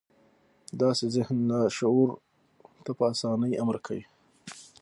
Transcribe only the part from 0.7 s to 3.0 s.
داسې ذهن لاشعور ته